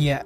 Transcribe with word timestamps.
Ya, 0.00 0.24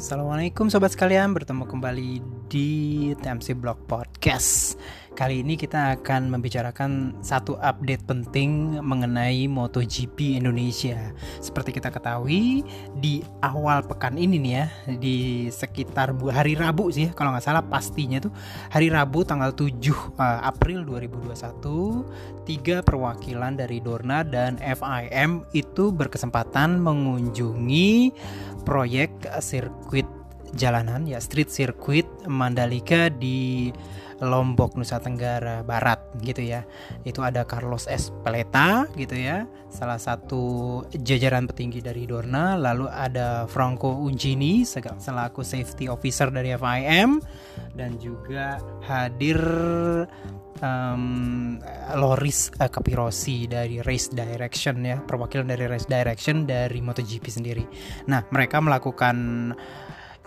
Assalamualaikum 0.00 0.72
sobat 0.72 0.96
sekalian 0.96 1.36
Bertemu 1.36 1.68
kembali 1.68 2.39
di 2.50 3.14
TMC 3.14 3.54
Blog 3.54 3.86
Podcast 3.86 4.74
Kali 5.10 5.42
ini 5.42 5.58
kita 5.58 5.98
akan 5.98 6.30
membicarakan 6.30 7.18
satu 7.18 7.58
update 7.58 8.06
penting 8.06 8.78
mengenai 8.78 9.50
MotoGP 9.50 10.38
Indonesia. 10.38 11.10
Seperti 11.42 11.74
kita 11.74 11.90
ketahui 11.90 12.62
di 13.02 13.18
awal 13.42 13.82
pekan 13.82 14.14
ini 14.14 14.38
nih 14.38 14.52
ya, 14.54 14.64
di 15.02 15.16
sekitar 15.52 16.14
hari 16.30 16.54
Rabu 16.54 16.94
sih, 16.94 17.10
kalau 17.10 17.34
nggak 17.34 17.42
salah 17.42 17.60
pastinya 17.60 18.22
tuh 18.22 18.30
hari 18.70 18.86
Rabu 18.86 19.26
tanggal 19.26 19.50
7 19.50 19.66
uh, 19.66 20.14
eh, 20.14 20.40
April 20.46 20.86
2021, 20.86 22.46
tiga 22.46 22.80
perwakilan 22.80 23.58
dari 23.58 23.82
Dorna 23.82 24.22
dan 24.22 24.62
FIM 24.62 25.42
itu 25.52 25.90
berkesempatan 25.90 26.78
mengunjungi 26.78 28.14
proyek 28.62 29.10
sirkuit 29.42 30.19
jalanan 30.56 31.06
ya 31.06 31.22
street 31.22 31.50
circuit 31.50 32.06
Mandalika 32.26 33.08
di 33.12 33.70
Lombok 34.20 34.76
Nusa 34.76 35.00
Tenggara 35.00 35.64
Barat 35.64 35.98
gitu 36.20 36.44
ya. 36.44 36.68
Itu 37.08 37.24
ada 37.24 37.48
Carlos 37.48 37.88
S. 37.88 38.12
Peleta 38.20 38.84
gitu 38.94 39.16
ya, 39.16 39.48
salah 39.72 39.96
satu 39.96 40.84
jajaran 40.92 41.48
petinggi 41.48 41.80
dari 41.80 42.04
Dorna, 42.04 42.54
lalu 42.60 42.86
ada 42.92 43.48
Franco 43.48 43.96
Uncini 43.96 44.62
selaku 44.68 45.40
safety 45.40 45.88
officer 45.88 46.28
dari 46.28 46.52
FIM 46.52 47.24
dan 47.72 47.96
juga 47.96 48.60
hadir 48.84 49.40
um, 50.60 51.56
Loris 51.96 52.52
uh, 52.60 52.68
Capirosi 52.68 53.48
dari 53.48 53.80
Race 53.80 54.12
Direction 54.12 54.84
ya, 54.84 55.00
perwakilan 55.00 55.48
dari 55.48 55.64
Race 55.64 55.88
Direction 55.88 56.44
dari 56.44 56.84
MotoGP 56.84 57.24
sendiri. 57.24 57.64
Nah, 58.12 58.20
mereka 58.28 58.60
melakukan 58.60 59.16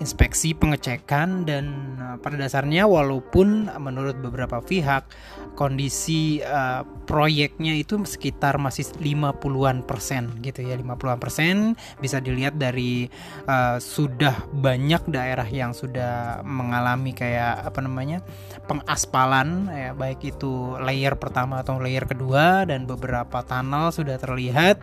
inspeksi 0.01 0.57
pengecekan 0.57 1.45
dan 1.45 1.95
uh, 2.01 2.17
pada 2.17 2.33
dasarnya 2.33 2.89
walaupun 2.89 3.69
menurut 3.77 4.17
beberapa 4.17 4.57
pihak 4.57 5.05
kondisi 5.53 6.41
uh, 6.41 6.81
proyeknya 7.05 7.77
itu 7.77 8.01
sekitar 8.01 8.57
masih 8.57 8.89
50-an 8.97 9.85
persen 9.85 10.33
gitu 10.41 10.65
ya 10.65 10.73
50-an 10.81 11.19
persen. 11.21 11.55
Bisa 12.01 12.17
dilihat 12.17 12.57
dari 12.57 13.05
uh, 13.45 13.77
sudah 13.77 14.49
banyak 14.49 15.05
daerah 15.13 15.45
yang 15.45 15.77
sudah 15.77 16.41
mengalami 16.41 17.13
kayak 17.13 17.61
apa 17.61 17.79
namanya 17.85 18.25
pengaspalan 18.65 19.69
ya 19.69 19.91
baik 19.93 20.25
itu 20.25 20.73
layer 20.81 21.13
pertama 21.21 21.61
atau 21.61 21.77
layer 21.77 22.09
kedua 22.09 22.65
dan 22.65 22.89
beberapa 22.89 23.45
tunnel 23.45 23.93
sudah 23.93 24.17
terlihat 24.17 24.81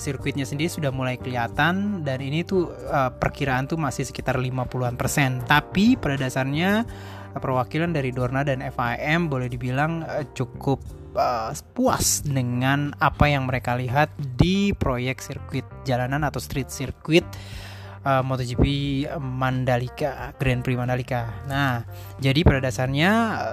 sirkuitnya 0.00 0.48
sendiri 0.48 0.72
sudah 0.72 0.88
mulai 0.88 1.20
kelihatan 1.20 2.00
dan 2.00 2.18
ini 2.24 2.42
tuh 2.42 2.72
uh, 2.72 3.12
perkiraan 3.12 3.68
tuh 3.68 3.76
masih 3.76 4.08
sekitar 4.08 4.40
50-an 4.40 4.96
persen. 4.96 5.44
Tapi 5.44 6.00
pada 6.00 6.16
dasarnya 6.16 6.88
uh, 7.36 7.38
perwakilan 7.38 7.92
dari 7.92 8.10
Dorna 8.10 8.40
dan 8.40 8.64
FIM 8.64 9.28
boleh 9.28 9.52
dibilang 9.52 10.02
uh, 10.02 10.24
cukup 10.32 10.80
uh, 11.14 11.52
puas 11.76 12.24
dengan 12.24 12.96
apa 12.96 13.28
yang 13.28 13.44
mereka 13.44 13.76
lihat 13.76 14.10
di 14.16 14.72
proyek 14.72 15.20
sirkuit 15.20 15.68
jalanan 15.84 16.24
atau 16.24 16.40
street 16.40 16.72
circuit 16.72 17.28
uh, 18.04 18.22
MotoGP 18.24 18.64
Mandalika 19.20 20.32
Grand 20.40 20.64
Prix 20.64 20.76
Mandalika. 20.76 21.44
Nah, 21.44 21.84
jadi 22.16 22.40
pada 22.42 22.64
dasarnya 22.64 23.10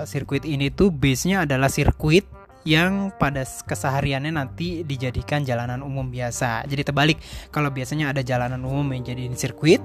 sirkuit 0.07 0.47
ini 0.47 0.71
tuh 0.71 0.91
base-nya 0.93 1.43
adalah 1.43 1.67
sirkuit 1.67 2.36
yang 2.67 3.15
pada 3.15 3.47
kesehariannya 3.47 4.35
nanti 4.35 4.83
dijadikan 4.83 5.47
jalanan 5.47 5.79
umum 5.79 6.11
biasa. 6.11 6.67
Jadi 6.67 6.83
terbalik, 6.83 7.23
kalau 7.47 7.71
biasanya 7.71 8.11
ada 8.11 8.19
jalanan 8.19 8.59
umum 8.67 8.91
yang 8.91 9.07
jadi 9.07 9.31
sirkuit, 9.31 9.79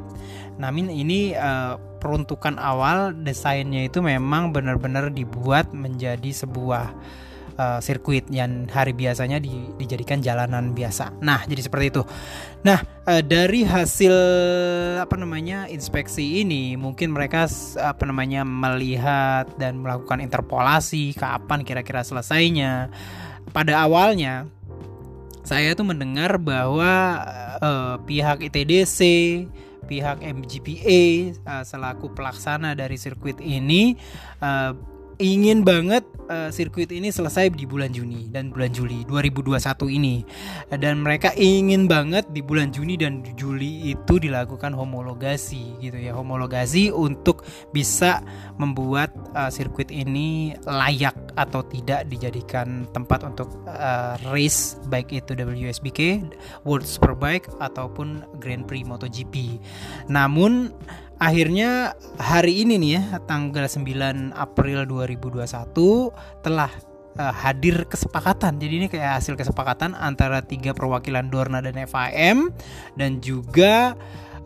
namun 0.58 0.90
ini 0.90 1.38
uh, 1.38 1.78
peruntukan 2.02 2.58
awal 2.58 3.14
desainnya 3.14 3.86
itu 3.86 4.02
memang 4.02 4.50
benar-benar 4.50 5.14
dibuat 5.14 5.70
menjadi 5.70 6.34
sebuah 6.34 6.90
uh, 7.56 7.78
sirkuit 7.80 8.28
yang 8.32 8.68
hari 8.68 8.92
biasanya 8.96 9.40
di, 9.42 9.72
dijadikan 9.76 10.20
jalanan 10.20 10.72
biasa. 10.72 11.18
Nah, 11.20 11.44
jadi 11.44 11.62
seperti 11.64 11.86
itu. 11.92 12.02
Nah, 12.62 12.80
uh, 13.08 13.22
dari 13.24 13.66
hasil 13.66 14.14
apa 15.00 15.14
namanya 15.18 15.66
inspeksi 15.68 16.44
ini, 16.44 16.76
mungkin 16.78 17.12
mereka 17.12 17.48
apa 17.80 18.04
namanya 18.06 18.46
melihat 18.46 19.50
dan 19.56 19.82
melakukan 19.82 20.22
interpolasi 20.22 21.16
kapan 21.16 21.64
kira-kira 21.66 22.04
selesainya. 22.06 22.92
Pada 23.50 23.84
awalnya 23.84 24.48
saya 25.42 25.74
tuh 25.74 25.84
mendengar 25.88 26.38
bahwa 26.38 27.18
uh, 27.58 27.94
pihak 28.06 28.46
ITDC 28.46 29.00
pihak 29.82 30.22
MGPA 30.22 31.34
selaku 31.66 32.14
pelaksana 32.14 32.78
dari 32.78 32.94
sirkuit 32.94 33.42
ini 33.42 33.98
ingin 35.22 35.62
banget 35.62 36.02
uh, 36.26 36.50
sirkuit 36.50 36.90
ini 36.90 37.14
selesai 37.14 37.54
di 37.54 37.62
bulan 37.62 37.94
Juni 37.94 38.26
dan 38.34 38.50
bulan 38.50 38.74
Juli 38.74 39.06
2021 39.06 39.62
ini. 39.86 40.26
Dan 40.74 41.06
mereka 41.06 41.30
ingin 41.38 41.86
banget 41.86 42.26
di 42.34 42.42
bulan 42.42 42.74
Juni 42.74 42.98
dan 42.98 43.22
Juli 43.38 43.94
itu 43.94 44.18
dilakukan 44.18 44.74
homologasi 44.74 45.78
gitu 45.78 45.94
ya. 45.94 46.18
Homologasi 46.18 46.90
untuk 46.90 47.46
bisa 47.70 48.18
membuat 48.58 49.14
uh, 49.38 49.48
sirkuit 49.48 49.94
ini 49.94 50.58
layak 50.66 51.14
atau 51.38 51.62
tidak 51.64 52.10
dijadikan 52.10 52.84
tempat 52.90 53.22
untuk 53.22 53.48
uh, 53.70 54.18
race 54.34 54.76
baik 54.90 55.14
itu 55.14 55.38
WSBK 55.38 56.26
World 56.66 56.84
Superbike 56.84 57.46
ataupun 57.62 58.26
Grand 58.42 58.66
Prix 58.66 58.82
MotoGP. 58.84 59.62
Namun 60.10 60.74
akhirnya 61.22 61.94
hari 62.18 62.66
ini 62.66 62.82
nih 62.82 62.90
ya 62.98 63.02
tanggal 63.22 63.70
9 63.70 64.34
April 64.34 64.90
2021 64.90 65.46
telah 66.42 66.70
uh, 67.14 67.30
hadir 67.30 67.86
kesepakatan. 67.86 68.58
Jadi 68.58 68.74
ini 68.82 68.86
kayak 68.90 69.22
hasil 69.22 69.38
kesepakatan 69.38 69.94
antara 69.94 70.42
tiga 70.42 70.74
perwakilan 70.74 71.30
Dorna 71.30 71.62
dan 71.62 71.78
FAM 71.86 72.50
dan 72.98 73.22
juga 73.22 73.94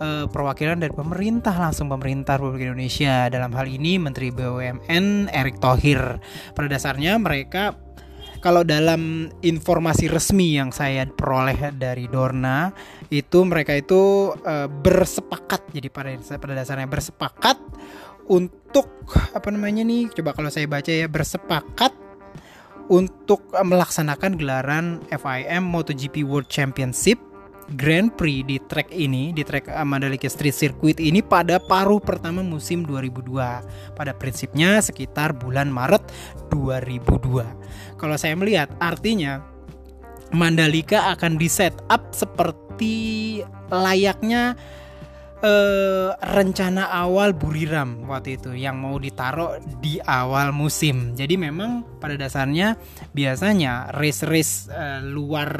uh, 0.04 0.28
perwakilan 0.28 0.76
dari 0.76 0.92
pemerintah 0.92 1.56
langsung 1.56 1.88
pemerintah 1.88 2.36
Republik 2.36 2.68
Indonesia 2.68 3.32
dalam 3.32 3.56
hal 3.56 3.66
ini 3.72 3.96
Menteri 3.96 4.28
BUMN 4.28 5.32
Erick 5.32 5.56
Thohir. 5.56 6.20
Pada 6.52 6.68
dasarnya 6.68 7.16
mereka 7.16 7.72
kalau 8.46 8.62
dalam 8.62 9.26
informasi 9.42 10.06
resmi 10.06 10.54
yang 10.54 10.70
saya 10.70 11.02
peroleh 11.02 11.74
dari 11.74 12.06
Dorna 12.06 12.70
itu 13.10 13.42
mereka 13.42 13.74
itu 13.74 14.30
uh, 14.30 14.70
bersepakat. 14.70 15.74
Jadi 15.74 15.90
pada 15.90 16.14
pada 16.14 16.54
dasarnya 16.54 16.86
bersepakat 16.86 17.58
untuk 18.30 18.86
apa 19.34 19.50
namanya 19.50 19.82
nih 19.82 20.14
coba 20.14 20.30
kalau 20.30 20.46
saya 20.46 20.70
baca 20.70 20.94
ya 20.94 21.10
bersepakat 21.10 21.90
untuk 22.86 23.50
melaksanakan 23.50 24.38
gelaran 24.38 25.02
FIM 25.10 25.66
MotoGP 25.66 26.22
World 26.22 26.46
Championship 26.46 27.18
Grand 27.74 28.14
Prix 28.14 28.46
di 28.46 28.56
track 28.62 28.94
ini, 28.94 29.34
di 29.34 29.42
track 29.42 29.74
Mandalika 29.82 30.30
Street 30.30 30.54
Circuit 30.54 31.02
ini 31.02 31.18
pada 31.18 31.58
paruh 31.58 31.98
pertama 31.98 32.38
musim 32.46 32.86
2002. 32.86 33.98
Pada 33.98 34.12
prinsipnya 34.14 34.78
sekitar 34.78 35.34
bulan 35.34 35.66
Maret 35.66 36.06
2002. 36.54 37.98
Kalau 37.98 38.14
saya 38.14 38.38
melihat 38.38 38.70
artinya 38.78 39.42
Mandalika 40.30 41.10
akan 41.14 41.38
di 41.38 41.50
set 41.50 41.74
up 41.90 42.14
seperti 42.14 43.42
layaknya 43.70 44.54
uh, 45.46 46.10
rencana 46.34 46.90
awal 46.90 47.30
Buriram 47.30 48.10
waktu 48.10 48.36
itu 48.36 48.50
yang 48.58 48.82
mau 48.82 48.98
ditaruh 48.98 49.62
di 49.78 50.02
awal 50.02 50.50
musim. 50.50 51.14
Jadi 51.14 51.38
memang 51.38 51.86
pada 52.02 52.18
dasarnya 52.18 52.74
biasanya 53.14 53.94
race-race 53.94 54.68
uh, 54.68 55.00
luar 55.02 55.50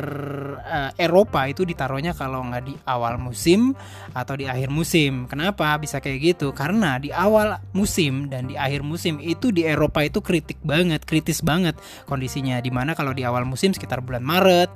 uh, 0.58 0.90
Eropa 0.99 1.46
itu 1.46 1.62
ditaruhnya 1.62 2.12
kalau 2.19 2.43
nggak 2.50 2.64
di 2.66 2.75
awal 2.90 3.16
musim 3.22 3.72
atau 4.12 4.34
di 4.34 4.50
akhir 4.50 4.69
musim. 4.75 5.31
Kenapa 5.31 5.78
bisa 5.78 6.02
kayak 6.02 6.34
gitu? 6.34 6.50
Karena 6.50 6.99
di 6.99 7.14
awal 7.14 7.62
musim 7.70 8.26
dan 8.26 8.50
di 8.50 8.58
akhir 8.58 8.82
musim 8.82 9.22
itu 9.22 9.55
di 9.55 9.62
Eropa 9.62 10.02
itu 10.02 10.19
kritik 10.19 10.58
banget, 10.66 11.06
kritis 11.06 11.40
banget 11.40 11.78
kondisinya. 12.11 12.58
Di 12.58 12.75
mana 12.75 12.99
kalau 12.99 13.14
di 13.14 13.22
awal 13.22 13.46
musim 13.46 13.70
sekitar 13.70 14.02
bulan 14.02 14.26
Maret 14.26 14.70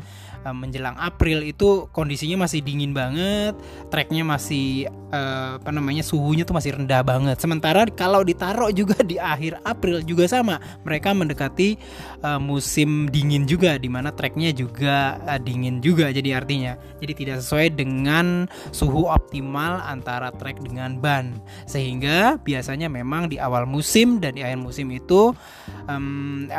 uh, 0.45 0.55
menjelang 0.55 0.97
April 1.01 1.43
itu 1.45 1.89
kondisinya 1.91 2.47
masih 2.47 2.61
dingin 2.65 2.93
banget, 2.97 3.57
treknya 3.89 4.25
masih 4.25 4.89
uh, 5.13 5.59
apa 5.59 5.71
namanya 5.73 6.05
suhunya 6.05 6.45
tuh 6.45 6.57
masih 6.57 6.77
rendah 6.77 7.03
banget. 7.05 7.37
Sementara 7.41 7.85
kalau 7.91 8.25
ditaruh 8.25 8.73
juga 8.73 9.01
di 9.01 9.17
akhir 9.17 9.61
April 9.65 10.05
juga 10.05 10.29
sama, 10.31 10.61
mereka 10.85 11.13
mendekati 11.13 11.77
uh, 12.25 12.41
musim 12.41 13.09
dingin 13.09 13.45
juga 13.45 13.77
di 13.81 13.89
mana 13.89 14.13
treknya 14.15 14.53
juga 14.55 15.19
dingin 15.41 15.81
juga 15.85 16.13
jadi 16.13 16.43
artinya. 16.43 16.77
Jadi 17.01 17.13
tidak 17.17 17.37
sesuai 17.43 17.77
dengan 17.77 18.45
suhu 18.71 19.09
optimal 19.09 19.81
antara 19.85 20.29
trek 20.35 20.61
dengan 20.61 21.01
ban. 21.01 21.37
Sehingga 21.65 22.37
biasanya 22.41 22.93
memang 22.93 23.31
di 23.31 23.41
awal 23.41 23.65
musim 23.65 24.21
dan 24.21 24.37
di 24.37 24.45
akhir 24.45 24.61
musim 24.61 24.91
itu 24.93 25.33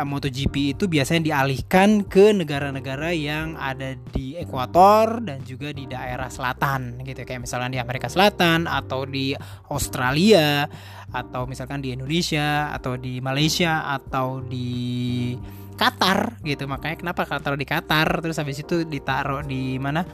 MotoGP 0.02 0.76
itu 0.76 0.88
biasanya 0.90 1.22
dialihkan 1.24 2.04
ke 2.08 2.36
negara-negara 2.36 3.14
yang 3.16 3.56
di 3.76 4.38
ekuator 4.38 5.24
dan 5.24 5.42
juga 5.44 5.72
di 5.72 5.88
daerah 5.88 6.28
selatan 6.28 7.02
gitu. 7.04 7.24
Kayak 7.24 7.48
misalnya 7.48 7.70
di 7.76 7.80
Amerika 7.80 8.08
Selatan 8.08 8.66
atau 8.66 9.06
di 9.08 9.36
Australia 9.72 10.66
atau 11.12 11.44
misalkan 11.46 11.84
di 11.84 11.92
Indonesia 11.92 12.72
atau 12.72 12.96
di 12.96 13.20
Malaysia 13.20 13.88
atau 13.92 14.40
di 14.44 15.34
Qatar 15.76 16.42
gitu. 16.46 16.70
Makanya 16.70 16.98
kenapa 17.02 17.26
Qatar 17.28 17.58
di 17.58 17.66
Qatar? 17.68 18.08
Terus 18.22 18.38
habis 18.38 18.62
itu 18.62 18.86
ditaruh 18.88 19.44
di 19.44 19.76
mana? 19.82 20.06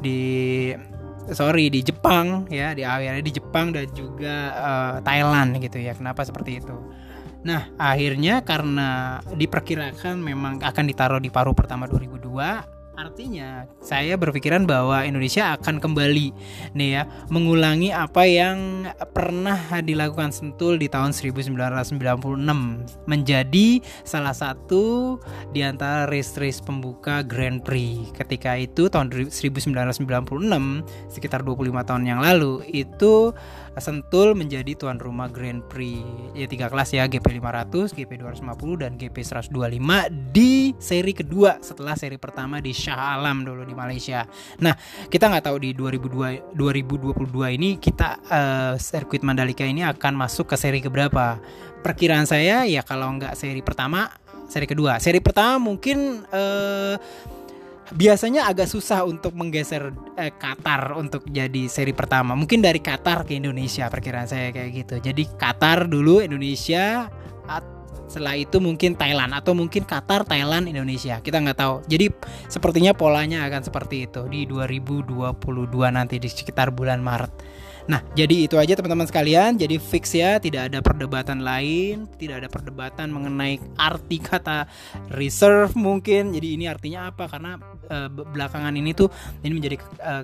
Di 0.00 0.18
sorry 1.30 1.70
di 1.70 1.80
Jepang 1.84 2.48
ya 2.50 2.74
di 2.74 2.82
akhirnya 2.82 3.22
di 3.22 3.32
Jepang 3.32 3.70
dan 3.70 3.86
juga 3.92 4.34
uh, 4.54 4.94
Thailand 5.00 5.58
gitu 5.58 5.80
ya. 5.80 5.96
Kenapa 5.96 6.22
seperti 6.22 6.60
itu? 6.60 6.76
Nah, 7.40 7.72
akhirnya 7.80 8.44
karena 8.44 9.20
diperkirakan 9.32 10.20
memang 10.20 10.60
akan 10.60 10.84
ditaruh 10.84 11.20
di 11.24 11.32
paruh 11.32 11.56
pertama 11.56 11.88
2002 11.88 12.79
Artinya 13.00 13.64
saya 13.80 14.20
berpikiran 14.20 14.68
bahwa 14.68 15.00
Indonesia 15.08 15.56
akan 15.56 15.80
kembali 15.80 16.36
nih 16.76 17.00
ya 17.00 17.08
mengulangi 17.32 17.96
apa 17.96 18.28
yang 18.28 18.84
pernah 19.16 19.56
dilakukan 19.80 20.28
Sentul 20.28 20.76
di 20.76 20.84
tahun 20.84 21.16
1996 21.16 21.96
menjadi 23.08 23.68
salah 24.04 24.36
satu 24.36 25.16
di 25.48 25.64
antara 25.64 26.04
race-race 26.12 26.60
pembuka 26.60 27.24
Grand 27.24 27.64
Prix. 27.64 28.12
Ketika 28.12 28.60
itu 28.60 28.92
tahun 28.92 29.32
1996 29.32 29.72
sekitar 31.08 31.40
25 31.40 31.88
tahun 31.88 32.04
yang 32.04 32.20
lalu 32.20 32.60
itu 32.68 33.32
Sentul 33.80 34.36
menjadi 34.36 34.76
tuan 34.76 35.00
rumah 35.00 35.32
Grand 35.32 35.64
Prix 35.72 36.04
ya 36.36 36.44
tiga 36.44 36.68
kelas 36.68 36.92
ya 36.92 37.08
GP 37.08 37.40
500, 37.40 37.96
GP 37.96 38.20
250 38.20 38.82
dan 38.84 38.92
GP 39.00 39.16
125 39.24 39.56
di 40.36 40.76
seri 40.76 41.16
kedua 41.16 41.56
setelah 41.64 41.96
seri 41.96 42.20
pertama 42.20 42.60
di 42.60 42.76
Shah 42.90 43.22
Alam 43.22 43.46
dulu 43.46 43.62
di 43.62 43.70
Malaysia. 43.70 44.26
Nah, 44.58 44.74
kita 45.06 45.30
nggak 45.30 45.46
tahu 45.46 45.62
di 45.62 45.70
2002 45.78 46.58
2022 46.58 47.54
ini 47.54 47.78
kita 47.78 48.18
uh, 48.26 48.74
sirkuit 48.74 49.22
Mandalika 49.22 49.62
ini 49.62 49.86
akan 49.86 50.18
masuk 50.18 50.50
ke 50.50 50.58
seri 50.58 50.82
keberapa. 50.82 51.38
Perkiraan 51.86 52.26
saya 52.26 52.66
ya 52.66 52.82
kalau 52.82 53.14
nggak 53.14 53.38
seri 53.38 53.62
pertama, 53.62 54.10
seri 54.50 54.66
kedua. 54.66 54.98
Seri 54.98 55.22
pertama 55.22 55.62
mungkin 55.62 56.26
uh, 56.34 56.98
biasanya 57.94 58.50
agak 58.50 58.66
susah 58.66 59.06
untuk 59.06 59.34
menggeser 59.38 59.94
eh, 60.18 60.34
Qatar 60.34 60.98
untuk 60.98 61.30
jadi 61.30 61.70
seri 61.70 61.94
pertama. 61.94 62.34
Mungkin 62.34 62.58
dari 62.58 62.82
Qatar 62.82 63.22
ke 63.22 63.38
Indonesia 63.38 63.86
perkiraan 63.86 64.26
saya 64.26 64.50
kayak 64.50 64.70
gitu. 64.74 64.94
Jadi 64.98 65.30
Qatar 65.38 65.86
dulu 65.86 66.18
Indonesia 66.18 67.06
setelah 68.10 68.34
itu 68.34 68.58
mungkin 68.58 68.98
Thailand 68.98 69.30
atau 69.30 69.54
mungkin 69.54 69.86
Qatar, 69.86 70.26
Thailand, 70.26 70.66
Indonesia. 70.66 71.22
Kita 71.22 71.38
nggak 71.38 71.58
tahu. 71.62 71.74
Jadi 71.86 72.10
sepertinya 72.50 72.90
polanya 72.90 73.46
akan 73.46 73.62
seperti 73.62 74.10
itu 74.10 74.26
di 74.26 74.50
2022 74.50 75.30
nanti 75.94 76.18
di 76.18 76.26
sekitar 76.26 76.74
bulan 76.74 76.98
Maret. 76.98 77.32
Nah, 77.90 78.06
jadi 78.14 78.46
itu 78.46 78.54
aja 78.54 78.78
teman-teman 78.78 79.10
sekalian. 79.10 79.58
Jadi 79.58 79.80
fix 79.82 80.14
ya, 80.14 80.38
tidak 80.38 80.70
ada 80.70 80.78
perdebatan 80.78 81.42
lain, 81.42 82.06
tidak 82.20 82.44
ada 82.44 82.48
perdebatan 82.50 83.10
mengenai 83.10 83.58
arti 83.74 84.22
kata 84.22 84.70
reserve 85.14 85.74
mungkin. 85.74 86.30
Jadi 86.30 86.54
ini 86.54 86.70
artinya 86.70 87.10
apa? 87.10 87.26
Karena 87.26 87.58
uh, 87.90 88.08
belakangan 88.10 88.74
ini 88.78 88.94
tuh 88.94 89.10
ini 89.42 89.52
menjadi 89.58 89.76
uh, 90.02 90.22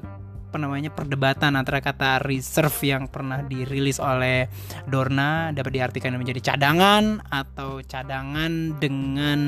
apa 0.56 0.64
namanya 0.64 0.88
perdebatan 0.88 1.52
antara 1.52 1.84
kata 1.84 2.24
reserve 2.24 2.72
yang 2.80 3.12
pernah 3.12 3.44
dirilis 3.44 4.00
oleh 4.00 4.48
Dorna 4.88 5.52
dapat 5.52 5.76
diartikan 5.76 6.16
menjadi 6.16 6.56
cadangan 6.56 7.20
atau 7.28 7.84
cadangan 7.84 8.80
dengan 8.80 9.40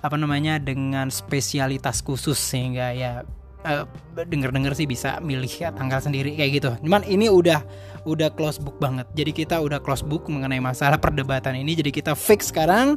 apa 0.00 0.16
namanya 0.16 0.56
dengan 0.56 1.12
spesialitas 1.12 2.00
khusus 2.00 2.40
sehingga 2.40 2.96
ya 2.96 3.28
uh, 3.66 3.84
denger-denger 4.14 4.72
sih 4.78 4.86
bisa 4.86 5.18
milih 5.18 5.50
ya, 5.50 5.74
tanggal 5.74 5.98
sendiri 5.98 6.38
kayak 6.38 6.50
gitu. 6.62 6.70
Cuman 6.86 7.02
ini 7.04 7.26
udah 7.26 7.60
udah 8.06 8.30
close 8.38 8.62
book 8.62 8.78
banget. 8.78 9.10
Jadi 9.18 9.34
kita 9.34 9.58
udah 9.58 9.82
close 9.82 10.06
book 10.06 10.30
mengenai 10.30 10.62
masalah 10.62 10.96
perdebatan 11.02 11.58
ini. 11.58 11.74
Jadi 11.74 11.90
kita 11.90 12.14
fix 12.14 12.54
sekarang 12.54 12.94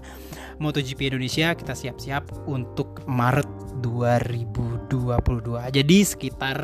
MotoGP 0.61 1.09
Indonesia 1.09 1.57
kita 1.57 1.73
siap-siap 1.73 2.45
untuk 2.45 3.01
Maret 3.09 3.49
2022. 3.81 5.75
Jadi 5.75 5.97
sekitar 6.05 6.57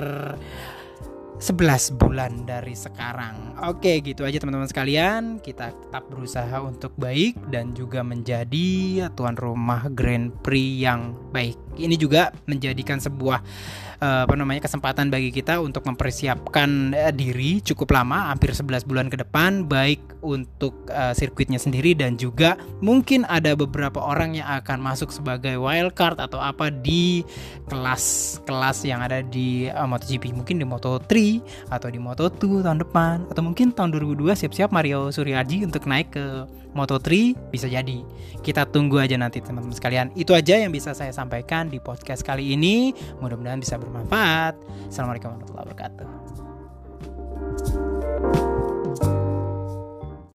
11 1.39 1.99
bulan 1.99 2.47
dari 2.47 2.71
sekarang. 2.71 3.59
Oke, 3.67 3.99
gitu 3.99 4.23
aja 4.23 4.39
teman-teman 4.39 4.71
sekalian. 4.71 5.43
Kita 5.43 5.75
tetap 5.75 6.07
berusaha 6.07 6.63
untuk 6.63 6.95
baik 6.95 7.51
dan 7.51 7.75
juga 7.75 8.01
menjadi 8.07 9.09
tuan 9.13 9.35
rumah 9.35 9.91
Grand 9.91 10.31
Prix 10.39 10.79
yang 10.79 11.11
baik. 11.35 11.59
Ini 11.75 11.95
juga 11.99 12.31
menjadikan 12.47 13.03
sebuah 13.03 13.43
uh, 14.01 14.21
apa 14.27 14.35
namanya 14.35 14.65
kesempatan 14.65 15.11
bagi 15.11 15.31
kita 15.31 15.59
untuk 15.61 15.85
mempersiapkan 15.87 16.95
uh, 16.95 17.13
diri 17.13 17.59
cukup 17.63 17.95
lama 17.95 18.31
hampir 18.31 18.51
11 18.51 18.87
bulan 18.87 19.07
ke 19.07 19.19
depan 19.19 19.67
baik 19.67 20.01
untuk 20.25 20.87
uh, 20.91 21.13
sirkuitnya 21.15 21.61
sendiri 21.61 21.93
dan 21.93 22.17
juga 22.19 22.57
mungkin 22.81 23.23
ada 23.27 23.53
beberapa 23.53 24.01
orang 24.01 24.39
yang 24.39 24.47
akan 24.63 24.81
masuk 24.81 25.11
sebagai 25.13 25.59
wildcard 25.59 26.19
atau 26.19 26.41
apa 26.41 26.71
di 26.71 27.21
kelas-kelas 27.69 28.83
yang 28.87 28.99
ada 29.03 29.21
di 29.21 29.69
uh, 29.69 29.87
MotoGP 29.87 30.33
mungkin 30.35 30.59
di 30.59 30.65
Moto3 30.67 31.11
atau 31.69 31.91
di 31.91 31.99
Moto2 32.01 32.65
tahun 32.65 32.79
depan 32.81 33.29
atau 33.29 33.41
mungkin 33.45 33.71
tahun 33.71 33.93
2002 33.95 34.35
siap-siap 34.45 34.69
Mario 34.71 35.11
Suryaji 35.11 35.65
untuk 35.65 35.85
naik 35.89 36.13
ke 36.13 36.25
Moto3 36.75 37.09
bisa 37.49 37.71
jadi. 37.71 38.03
Kita 38.43 38.67
tunggu 38.67 38.99
aja 38.99 39.15
nanti 39.15 39.39
teman-teman 39.39 39.73
sekalian. 39.73 40.11
Itu 40.13 40.35
aja 40.35 40.59
yang 40.59 40.75
bisa 40.75 40.91
saya 40.91 41.15
sampaikan 41.15 41.71
di 41.71 41.79
podcast 41.79 42.21
kali 42.21 42.53
ini. 42.53 42.91
Mudah-mudahan 43.23 43.63
bisa 43.63 43.79
bermanfaat. 43.79 44.59
Assalamualaikum 44.91 45.31
warahmatullahi 45.31 45.65
wabarakatuh. 45.71 48.44